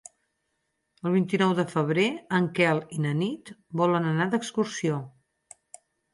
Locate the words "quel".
2.61-2.81